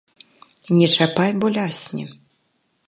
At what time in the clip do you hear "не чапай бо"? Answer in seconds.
0.77-1.53